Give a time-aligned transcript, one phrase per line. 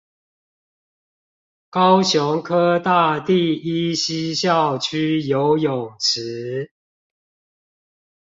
[1.69, 6.71] 高雄科大第一西校區游泳池